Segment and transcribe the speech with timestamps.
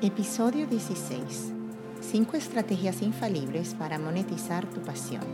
[0.00, 1.52] Episodio 16.
[2.00, 5.24] 5 estrategias infalibles para monetizar tu pasión.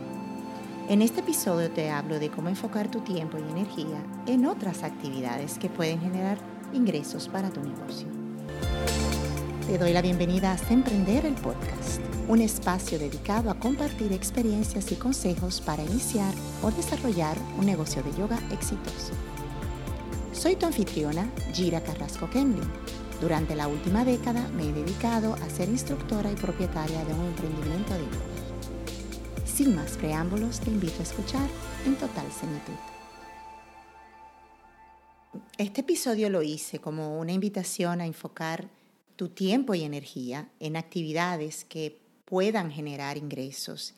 [0.89, 5.59] En este episodio te hablo de cómo enfocar tu tiempo y energía en otras actividades
[5.59, 6.39] que pueden generar
[6.73, 8.07] ingresos para tu negocio.
[9.67, 14.95] Te doy la bienvenida a Emprender el Podcast, un espacio dedicado a compartir experiencias y
[14.95, 19.13] consejos para iniciar o desarrollar un negocio de yoga exitoso.
[20.33, 22.67] Soy tu anfitriona, Gira Carrasco Kemlin
[23.21, 27.93] durante la última década me he dedicado a ser instructora y propietaria de un emprendimiento
[27.93, 29.45] de yoga.
[29.45, 31.47] Sin más preámbulos, te invito a escuchar
[31.85, 32.73] en total senitud.
[35.57, 38.67] Este episodio lo hice como una invitación a enfocar
[39.15, 43.93] tu tiempo y energía en actividades que puedan generar ingresos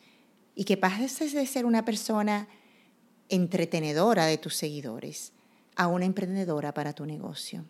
[0.54, 2.46] y que pases de ser una persona
[3.28, 5.32] entretenedora de tus seguidores
[5.74, 7.64] a una emprendedora para tu negocio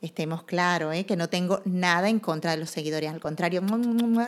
[0.00, 1.04] estemos claros, ¿eh?
[1.04, 3.62] que no tengo nada en contra de los seguidores, al contrario,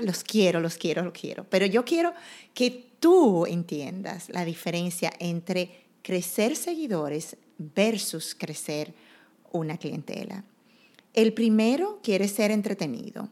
[0.03, 1.45] los quiero, los quiero, los quiero.
[1.49, 2.13] Pero yo quiero
[2.55, 8.93] que tú entiendas la diferencia entre crecer seguidores versus crecer
[9.51, 10.45] una clientela.
[11.15, 13.29] El primero quiere ser entretenido.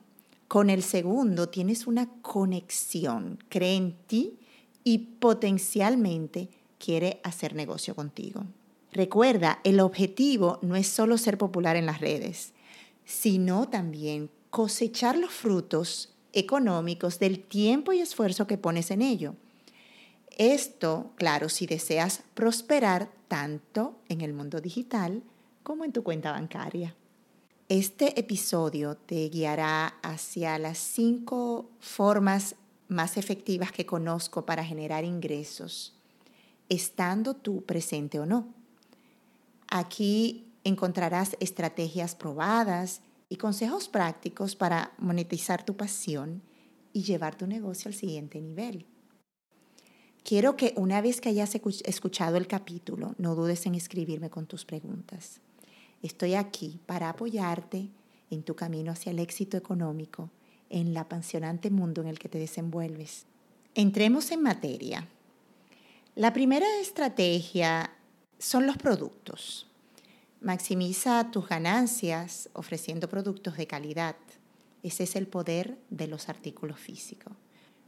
[0.48, 4.38] Con el segundo tienes una conexión, cree en ti
[4.82, 8.44] y potencialmente quiere hacer negocio contigo.
[8.92, 12.52] Recuerda, el objetivo no es solo ser popular en las redes,
[13.04, 19.34] sino también cosechar los frutos económicos del tiempo y esfuerzo que pones en ello.
[20.36, 25.22] Esto, claro, si deseas prosperar tanto en el mundo digital
[25.62, 26.96] como en tu cuenta bancaria.
[27.68, 32.56] Este episodio te guiará hacia las cinco formas
[32.88, 35.94] más efectivas que conozco para generar ingresos,
[36.68, 38.59] estando tú presente o no.
[39.70, 46.42] Aquí encontrarás estrategias probadas y consejos prácticos para monetizar tu pasión
[46.92, 48.84] y llevar tu negocio al siguiente nivel.
[50.24, 54.64] Quiero que una vez que hayas escuchado el capítulo, no dudes en escribirme con tus
[54.64, 55.40] preguntas.
[56.02, 57.90] Estoy aquí para apoyarte
[58.30, 60.30] en tu camino hacia el éxito económico,
[60.68, 63.26] en el apasionante mundo en el que te desenvuelves.
[63.74, 65.08] Entremos en materia.
[66.16, 67.90] La primera estrategia
[68.38, 69.69] son los productos.
[70.40, 74.16] Maximiza tus ganancias ofreciendo productos de calidad.
[74.82, 77.34] Ese es el poder de los artículos físicos.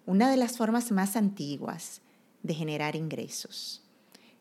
[0.05, 2.03] Una de las formas más antiguas
[2.43, 3.83] de generar ingresos.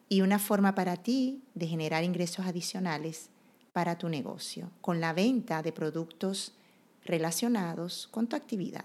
[0.10, 3.30] Y una forma para ti de generar ingresos adicionales
[3.72, 6.54] para tu negocio, con la venta de productos
[7.06, 8.84] relacionados con tu actividad.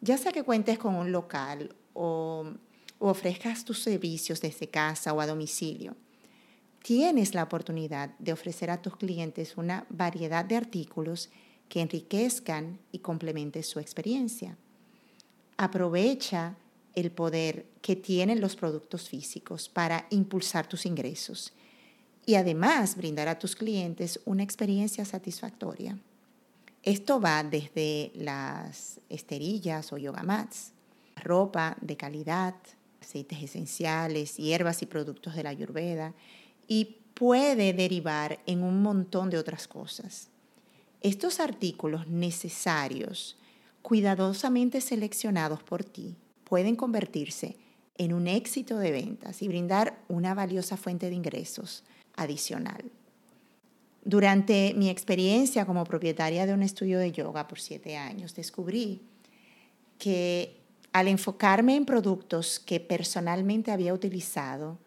[0.00, 2.44] Ya sea que cuentes con un local o,
[3.00, 5.96] ofrezcas tus servicios desde casa o a domicilio
[6.82, 11.30] tienes la oportunidad de ofrecer a tus clientes una variedad de artículos
[11.68, 14.56] que enriquezcan y complementen su experiencia.
[15.56, 16.56] Aprovecha
[16.94, 21.52] el poder que tienen los productos físicos para impulsar tus ingresos
[22.26, 25.98] y además brindar a tus clientes una experiencia satisfactoria.
[26.82, 30.72] Esto va desde las esterillas o yoga mats,
[31.16, 32.54] ropa de calidad,
[33.00, 36.14] aceites esenciales, hierbas y productos de la ayurveda,
[36.70, 40.28] y puede derivar en un montón de otras cosas.
[41.00, 43.36] Estos artículos necesarios,
[43.82, 46.14] cuidadosamente seleccionados por ti,
[46.44, 47.56] pueden convertirse
[47.98, 51.82] en un éxito de ventas y brindar una valiosa fuente de ingresos
[52.14, 52.84] adicional.
[54.04, 59.02] Durante mi experiencia como propietaria de un estudio de yoga por siete años, descubrí
[59.98, 60.60] que
[60.92, 64.78] al enfocarme en productos que personalmente había utilizado,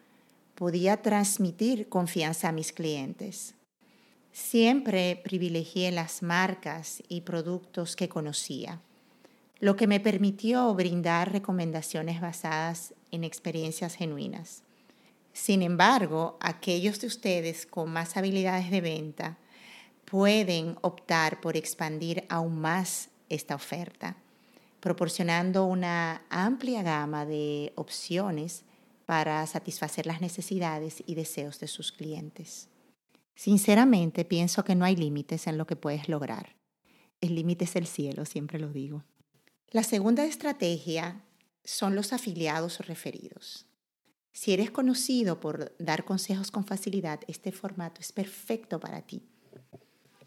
[0.54, 3.54] podía transmitir confianza a mis clientes.
[4.32, 8.80] Siempre privilegié las marcas y productos que conocía,
[9.60, 14.62] lo que me permitió brindar recomendaciones basadas en experiencias genuinas.
[15.32, 19.38] Sin embargo, aquellos de ustedes con más habilidades de venta
[20.04, 24.16] pueden optar por expandir aún más esta oferta,
[24.80, 28.64] proporcionando una amplia gama de opciones
[29.06, 32.68] para satisfacer las necesidades y deseos de sus clientes.
[33.34, 36.56] Sinceramente, pienso que no hay límites en lo que puedes lograr.
[37.20, 39.04] El límite es el cielo, siempre lo digo.
[39.70, 41.24] La segunda estrategia
[41.64, 43.66] son los afiliados o referidos.
[44.32, 49.22] Si eres conocido por dar consejos con facilidad, este formato es perfecto para ti.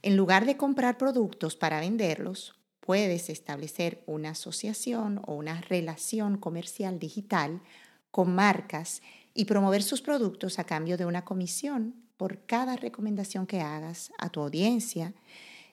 [0.01, 6.99] En lugar de comprar productos para venderlos, puedes establecer una asociación o una relación comercial
[6.99, 7.61] digital
[8.17, 9.03] con marcas
[9.35, 14.31] y promover sus productos a cambio de una comisión por cada recomendación que hagas a
[14.31, 15.13] tu audiencia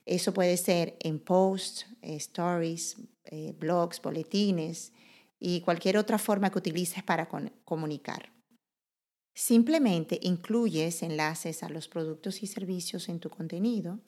[0.05, 4.93] Eso puede ser en posts, eh, stories, eh, blogs, boletines
[5.41, 7.31] y cualquier otra forma que utilices para
[7.65, 8.31] comunicar.
[9.35, 14.01] Simplemente incluyes enlaces a los productos y servicios en tu contenido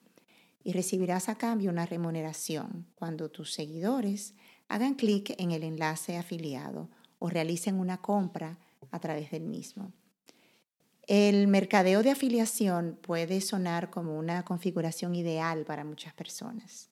[0.63, 4.35] y recibirás a cambio una remuneración cuando tus seguidores
[4.67, 8.57] hagan clic en el enlace afiliado o realicen una compra
[8.91, 9.91] a través del mismo.
[11.07, 16.89] El mercadeo de afiliación puede sonar como una configuración ideal para muchas personas.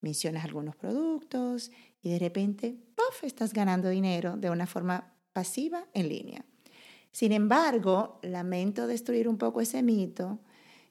[0.00, 6.08] Mencionas algunos productos y de repente, ¡puff!, estás ganando dinero de una forma pasiva en
[6.08, 6.44] línea.
[7.10, 10.38] Sin embargo, lamento destruir un poco ese mito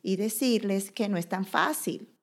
[0.04, 2.14] y decirles que no es tan fácil.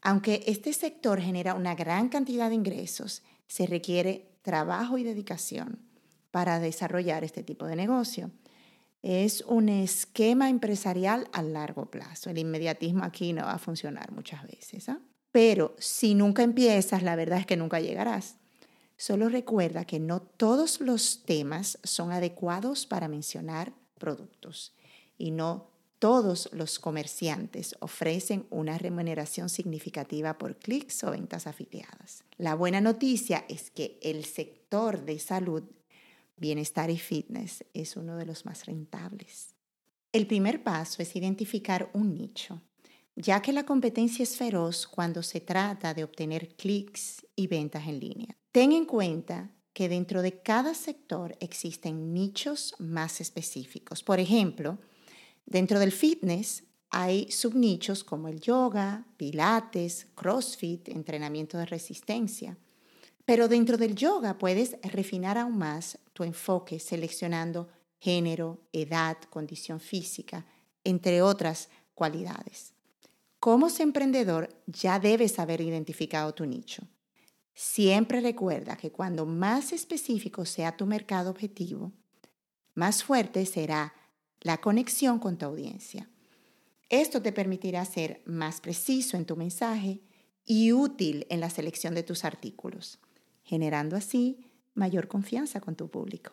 [0.00, 5.87] Aunque este sector genera una gran cantidad de ingresos, se requiere trabajo y dedicación
[6.30, 8.30] para desarrollar este tipo de negocio.
[9.02, 12.30] Es un esquema empresarial a largo plazo.
[12.30, 14.88] El inmediatismo aquí no va a funcionar muchas veces.
[14.88, 15.00] ¿ah?
[15.30, 18.36] Pero si nunca empiezas, la verdad es que nunca llegarás.
[18.96, 24.74] Solo recuerda que no todos los temas son adecuados para mencionar productos
[25.16, 32.24] y no todos los comerciantes ofrecen una remuneración significativa por clics o ventas afiliadas.
[32.36, 35.64] La buena noticia es que el sector de salud
[36.38, 39.54] bienestar y fitness es uno de los más rentables.
[40.12, 42.62] El primer paso es identificar un nicho,
[43.14, 48.00] ya que la competencia es feroz cuando se trata de obtener clics y ventas en
[48.00, 48.36] línea.
[48.52, 54.02] Ten en cuenta que dentro de cada sector existen nichos más específicos.
[54.02, 54.78] Por ejemplo,
[55.46, 62.56] dentro del fitness hay subnichos como el yoga, pilates, crossfit, entrenamiento de resistencia.
[63.24, 67.68] Pero dentro del yoga puedes refinar aún más tu enfoque seleccionando
[68.00, 70.44] género, edad, condición física,
[70.82, 72.74] entre otras cualidades.
[73.38, 76.82] Como emprendedor ya debes haber identificado tu nicho.
[77.54, 81.92] Siempre recuerda que cuando más específico sea tu mercado objetivo,
[82.74, 83.94] más fuerte será
[84.40, 86.10] la conexión con tu audiencia.
[86.88, 90.00] Esto te permitirá ser más preciso en tu mensaje
[90.44, 92.98] y útil en la selección de tus artículos
[93.48, 94.44] generando así
[94.78, 96.32] mayor confianza con tu público.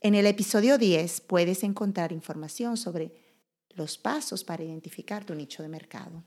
[0.00, 3.12] En el episodio 10 puedes encontrar información sobre
[3.74, 6.22] los pasos para identificar tu nicho de mercado.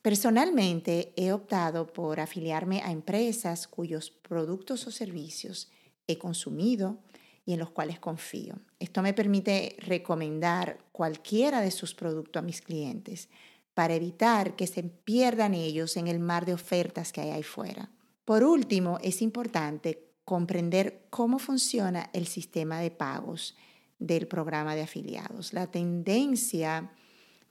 [0.00, 5.70] Personalmente he optado por afiliarme a empresas cuyos productos o servicios
[6.06, 6.98] he consumido
[7.44, 8.54] y en los cuales confío.
[8.78, 13.28] Esto me permite recomendar cualquiera de sus productos a mis clientes
[13.74, 17.90] para evitar que se pierdan ellos en el mar de ofertas que hay ahí fuera.
[18.24, 23.56] Por último, es importante comprender cómo funciona el sistema de pagos
[23.98, 25.54] del programa de afiliados.
[25.54, 26.92] La tendencia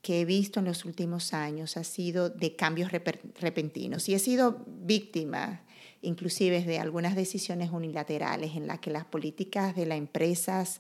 [0.04, 4.64] que he visto en los últimos años ha sido de cambios repentinos y he sido
[4.68, 5.64] víctima
[6.04, 10.80] inclusive de algunas decisiones unilaterales en las que las políticas de las empresas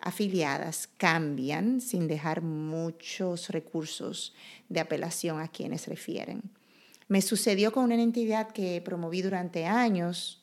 [0.00, 4.34] afiliadas cambian sin dejar muchos recursos
[4.70, 6.40] de apelación a quienes refieren.
[7.08, 10.40] Me sucedió con una entidad que promoví durante años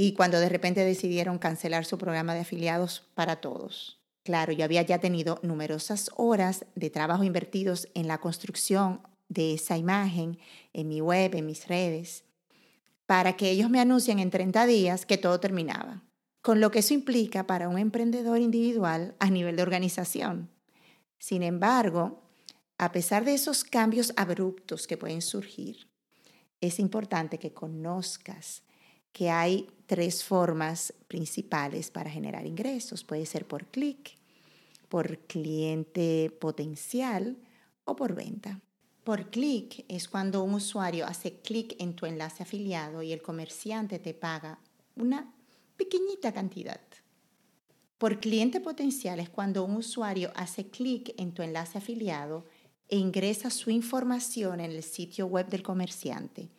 [0.00, 3.98] y cuando de repente decidieron cancelar su programa de afiliados para todos.
[4.22, 9.76] Claro, yo había ya tenido numerosas horas de trabajo invertidos en la construcción de esa
[9.76, 10.38] imagen,
[10.72, 12.22] en mi web, en mis redes,
[13.06, 16.04] para que ellos me anuncien en 30 días que todo terminaba,
[16.42, 20.48] con lo que eso implica para un emprendedor individual a nivel de organización.
[21.18, 22.22] Sin embargo,
[22.78, 25.88] a pesar de esos cambios abruptos que pueden surgir,
[26.60, 28.62] es importante que conozcas
[29.12, 33.04] que hay tres formas principales para generar ingresos.
[33.04, 34.16] Puede ser por clic,
[34.88, 37.38] por cliente potencial
[37.84, 38.60] o por venta.
[39.02, 43.98] Por clic es cuando un usuario hace clic en tu enlace afiliado y el comerciante
[43.98, 44.58] te paga
[44.94, 45.32] una
[45.78, 46.82] pequeñita cantidad.
[47.96, 52.44] Por cliente potencial es cuando un usuario hace clic en tu enlace afiliado
[52.88, 56.50] e ingresa su información en el sitio web del comerciante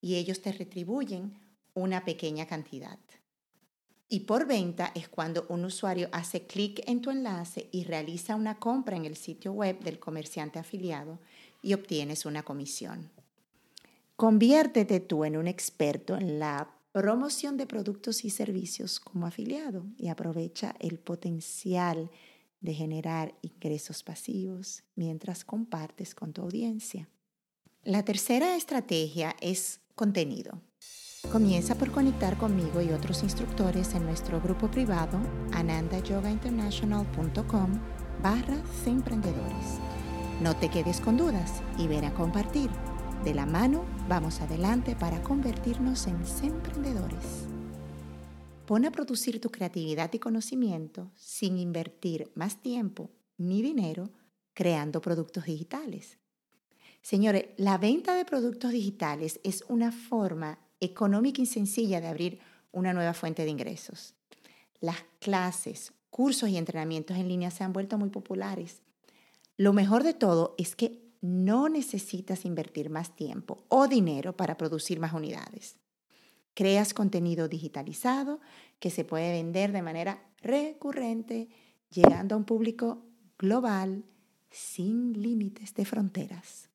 [0.00, 1.41] y ellos te retribuyen
[1.74, 2.98] una pequeña cantidad.
[4.08, 8.58] Y por venta es cuando un usuario hace clic en tu enlace y realiza una
[8.58, 11.18] compra en el sitio web del comerciante afiliado
[11.62, 13.10] y obtienes una comisión.
[14.16, 20.08] Conviértete tú en un experto en la promoción de productos y servicios como afiliado y
[20.08, 22.10] aprovecha el potencial
[22.60, 27.08] de generar ingresos pasivos mientras compartes con tu audiencia.
[27.82, 30.60] La tercera estrategia es contenido.
[31.30, 35.18] Comienza por conectar conmigo y otros instructores en nuestro grupo privado
[35.52, 37.70] anandayogainternational.com
[38.22, 39.78] barra emprendedores.
[40.40, 42.70] No te quedes con dudas y ven a compartir.
[43.24, 47.46] De la mano vamos adelante para convertirnos en emprendedores.
[48.66, 54.10] Pon a producir tu creatividad y conocimiento sin invertir más tiempo ni dinero
[54.54, 56.18] creando productos digitales.
[57.00, 62.40] Señores, la venta de productos digitales es una forma económica y sencilla de abrir
[62.72, 64.14] una nueva fuente de ingresos.
[64.80, 68.82] Las clases, cursos y entrenamientos en línea se han vuelto muy populares.
[69.56, 74.98] Lo mejor de todo es que no necesitas invertir más tiempo o dinero para producir
[74.98, 75.76] más unidades.
[76.54, 78.40] Creas contenido digitalizado
[78.80, 81.48] que se puede vender de manera recurrente,
[81.90, 83.04] llegando a un público
[83.38, 84.04] global
[84.50, 86.71] sin límites de fronteras.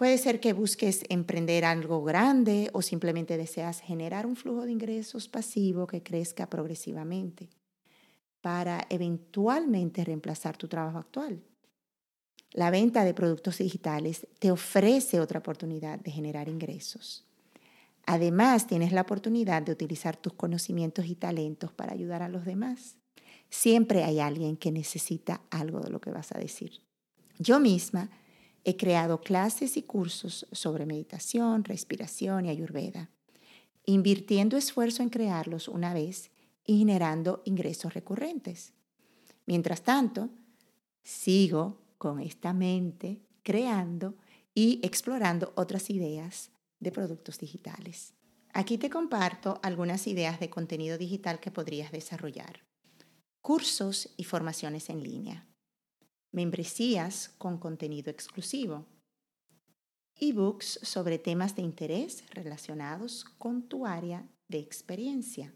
[0.00, 5.28] Puede ser que busques emprender algo grande o simplemente deseas generar un flujo de ingresos
[5.28, 7.50] pasivo que crezca progresivamente
[8.40, 11.42] para eventualmente reemplazar tu trabajo actual.
[12.52, 17.26] La venta de productos digitales te ofrece otra oportunidad de generar ingresos.
[18.06, 22.96] Además, tienes la oportunidad de utilizar tus conocimientos y talentos para ayudar a los demás.
[23.50, 26.80] Siempre hay alguien que necesita algo de lo que vas a decir.
[27.38, 28.10] Yo misma
[28.64, 33.10] He creado clases y cursos sobre meditación, respiración y ayurveda,
[33.86, 36.30] invirtiendo esfuerzo en crearlos una vez
[36.66, 38.74] y generando ingresos recurrentes.
[39.46, 40.28] Mientras tanto,
[41.02, 44.14] sigo con esta mente creando
[44.54, 46.50] y explorando otras ideas
[46.80, 48.12] de productos digitales.
[48.52, 52.64] Aquí te comparto algunas ideas de contenido digital que podrías desarrollar.
[53.40, 55.49] Cursos y formaciones en línea
[56.32, 58.86] membresías con contenido exclusivo,
[60.16, 65.54] ebooks sobre temas de interés relacionados con tu área de experiencia,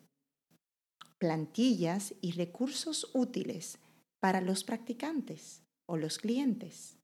[1.18, 3.78] plantillas y recursos útiles
[4.20, 6.96] para los practicantes o los clientes,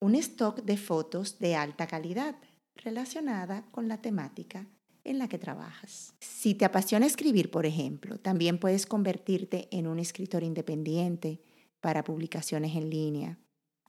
[0.00, 2.36] un stock de fotos de alta calidad
[2.76, 4.66] relacionada con la temática
[5.02, 6.14] en la que trabajas.
[6.20, 11.42] Si te apasiona escribir, por ejemplo, también puedes convertirte en un escritor independiente
[11.84, 13.38] para publicaciones en línea.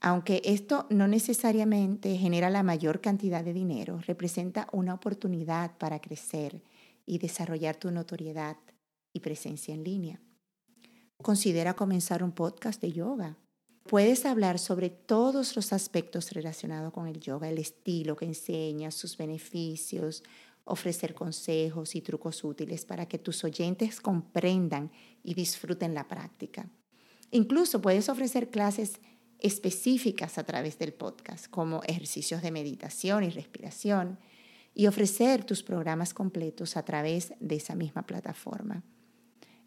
[0.01, 6.61] Aunque esto no necesariamente genera la mayor cantidad de dinero, representa una oportunidad para crecer
[7.05, 8.57] y desarrollar tu notoriedad
[9.13, 10.19] y presencia en línea.
[11.23, 13.37] Considera comenzar un podcast de yoga.
[13.83, 19.15] Puedes hablar sobre todos los aspectos relacionados con el yoga, el estilo que enseña, sus
[19.15, 20.21] beneficios,
[20.65, 24.91] ofrecer consejos y trucos útiles para que tus oyentes comprendan
[25.23, 26.69] y disfruten la práctica.
[27.31, 28.99] Incluso puedes ofrecer clases
[29.39, 34.17] específicas a través del podcast, como ejercicios de meditación y respiración,
[34.73, 38.83] y ofrecer tus programas completos a través de esa misma plataforma.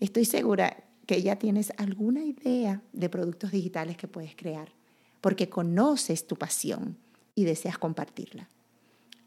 [0.00, 4.72] Estoy segura que ya tienes alguna idea de productos digitales que puedes crear,
[5.20, 6.98] porque conoces tu pasión
[7.34, 8.48] y deseas compartirla.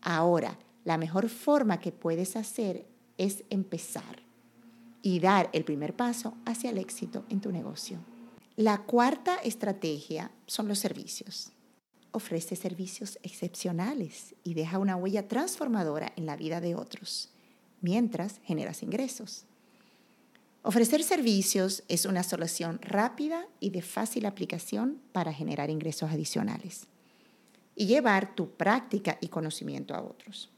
[0.01, 2.85] Ahora, la mejor forma que puedes hacer
[3.17, 4.21] es empezar
[5.01, 7.99] y dar el primer paso hacia el éxito en tu negocio.
[8.57, 11.51] La cuarta estrategia son los servicios.
[12.11, 17.29] Ofrece servicios excepcionales y deja una huella transformadora en la vida de otros,
[17.79, 19.45] mientras generas ingresos.
[20.63, 26.87] Ofrecer servicios es una solución rápida y de fácil aplicación para generar ingresos adicionales
[27.75, 30.51] y llevar tu práctica y conocimiento a otros.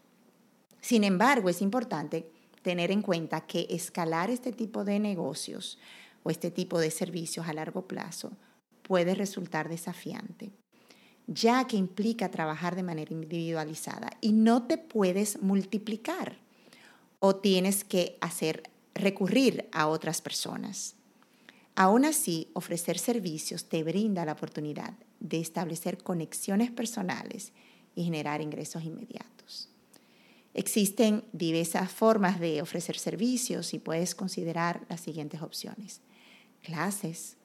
[0.82, 2.28] Sin embargo, es importante
[2.64, 5.78] tener en cuenta que escalar este tipo de negocios
[6.24, 8.32] o este tipo de servicios a largo plazo
[8.82, 10.52] puede resultar desafiante,
[11.28, 16.38] ya que implica trabajar de manera individualizada y no te puedes multiplicar
[17.20, 18.64] o tienes que hacer
[18.94, 20.96] recurrir a otras personas.
[21.76, 27.54] Aún así, ofrecer servicios te brinda la oportunidad de establecer conexiones personales
[27.96, 29.70] y generar ingresos inmediatos.
[30.54, 36.02] Existen diversas formas de ofrecer servicios y puedes considerar las siguientes opciones
[36.64, 37.38] clases,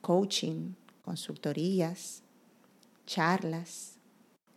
[0.00, 2.22] coaching, consultorías,
[3.06, 3.98] charlas,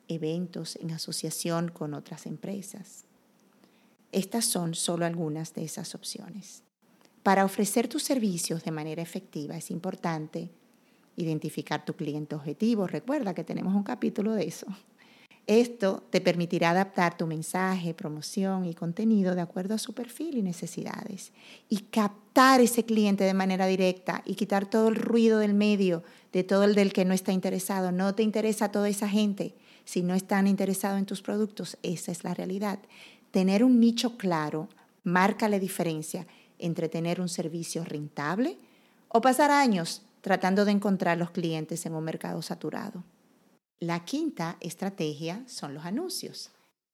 [0.07, 3.05] eventos en asociación con otras empresas.
[4.11, 6.63] Estas son solo algunas de esas opciones.
[7.23, 10.51] Para ofrecer tus servicios de manera efectiva es importante
[11.15, 12.85] identificar tu cliente objetivo.
[12.85, 14.67] Recuerda que tenemos un capítulo de eso.
[15.45, 20.41] Esto te permitirá adaptar tu mensaje, promoción y contenido de acuerdo a su perfil y
[20.41, 21.33] necesidades
[21.67, 26.45] y captar ese cliente de manera directa y quitar todo el ruido del medio, de
[26.45, 27.91] todo el del que no está interesado.
[27.91, 31.77] No te interesa toda esa gente si no están interesados en tus productos.
[31.83, 32.79] Esa es la realidad.
[33.31, 34.69] Tener un nicho claro
[35.03, 36.25] marca la diferencia
[36.57, 38.57] entre tener un servicio rentable
[39.09, 43.03] o pasar años tratando de encontrar los clientes en un mercado saturado.
[43.83, 46.51] La quinta estrategia son los anuncios.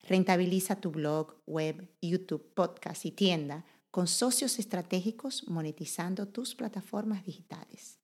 [0.07, 7.99] Rentabiliza tu blog, web, YouTube, podcast y tienda con socios estratégicos monetizando tus plataformas digitales.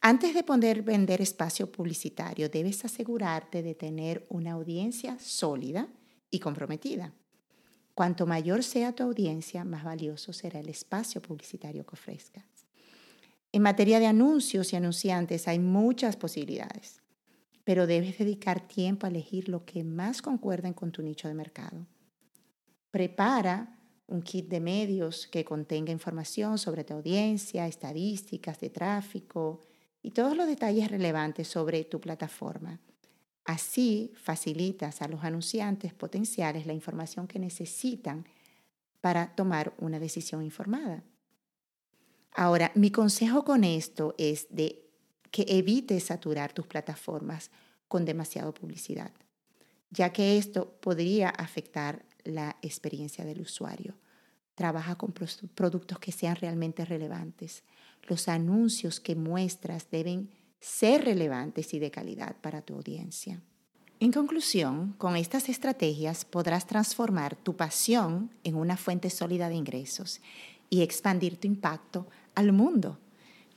[0.00, 5.86] Antes de poder vender espacio publicitario, debes asegurarte de tener una audiencia sólida
[6.28, 7.14] y comprometida.
[7.94, 12.46] Cuanto mayor sea tu audiencia, más valioso será el espacio publicitario que ofrezcas.
[13.52, 17.00] En materia de anuncios y anunciantes hay muchas posibilidades,
[17.70, 21.86] pero debes dedicar tiempo a elegir lo que más concuerden con tu nicho de mercado.
[22.90, 29.60] Prepara un kit de medios que contenga información sobre tu audiencia, estadísticas de tráfico
[30.02, 32.80] y todos los detalles relevantes sobre tu plataforma.
[33.44, 38.26] Así facilitas a los anunciantes potenciales la información que necesitan
[39.00, 41.04] para tomar una decisión informada.
[42.32, 44.89] Ahora, mi consejo con esto es de
[45.30, 47.50] que evites saturar tus plataformas
[47.88, 49.12] con demasiada publicidad,
[49.90, 53.96] ya que esto podría afectar la experiencia del usuario.
[54.54, 55.12] Trabaja con
[55.54, 57.64] productos que sean realmente relevantes.
[58.08, 63.40] Los anuncios que muestras deben ser relevantes y de calidad para tu audiencia.
[64.00, 70.20] En conclusión, con estas estrategias podrás transformar tu pasión en una fuente sólida de ingresos
[70.70, 72.98] y expandir tu impacto al mundo.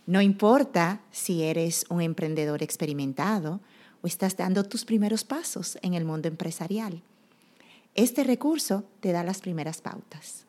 [0.05, 3.61] No importa si eres un emprendedor experimentado
[4.01, 7.01] o estás dando tus primeros pasos en el mundo empresarial.
[7.95, 10.45] Este recurso te da las primeras pautas.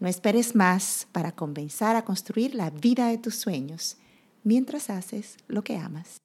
[0.00, 3.96] No esperes más para comenzar a construir la vida de tus sueños
[4.42, 6.18] mientras haces lo que amas.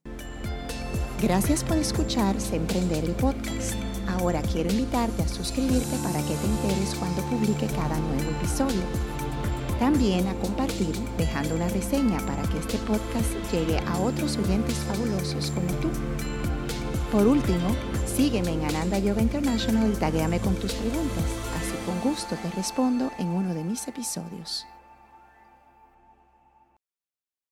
[1.22, 3.76] Gracias por escuchar Se Emprender el podcast.
[4.08, 9.19] Ahora quiero invitarte a suscribirte para que te enteres cuando publique cada nuevo episodio.
[9.80, 15.52] También a compartir dejando una reseña para que este podcast llegue a otros oyentes fabulosos
[15.52, 15.90] como tú.
[17.14, 21.24] Por último, sígueme en Ananda Yoga International y taguéame con tus preguntas.
[21.58, 24.68] Así con gusto te respondo en uno de mis episodios.